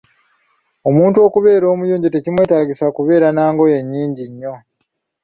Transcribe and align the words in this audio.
Omuntu 0.89 1.17
okubeera 1.27 1.65
omuyonjo 1.73 2.09
tekimwetaagisa 2.11 2.85
kubeera 2.95 3.27
n'angoye 3.31 3.77
nyingi 3.91 4.23
nnyo. 4.31 4.53